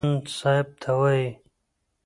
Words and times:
خاوند 0.03 0.27
صاحب 0.39 0.67
ته 0.81 0.91
وايي. 0.99 1.27